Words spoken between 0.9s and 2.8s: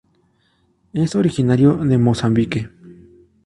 Es originario de Mozambique.